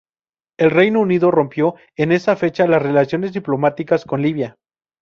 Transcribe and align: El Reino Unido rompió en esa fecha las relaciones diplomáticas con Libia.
El 0.57 0.71
Reino 0.71 0.99
Unido 0.99 1.29
rompió 1.29 1.75
en 1.95 2.11
esa 2.11 2.35
fecha 2.35 2.65
las 2.65 2.81
relaciones 2.81 3.33
diplomáticas 3.33 4.03
con 4.03 4.23
Libia. 4.23 4.57